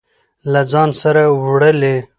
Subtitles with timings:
[0.51, 1.95] له ځان سره وړلې.